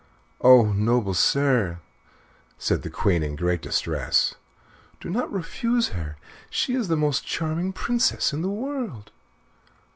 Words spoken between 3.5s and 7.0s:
distress, "do not refuse her. She is the